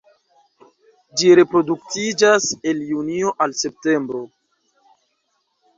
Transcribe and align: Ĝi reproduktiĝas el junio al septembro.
Ĝi 1.21 1.29
reproduktiĝas 1.41 2.49
el 2.73 2.83
junio 2.89 3.35
al 3.47 3.55
septembro. 3.61 4.25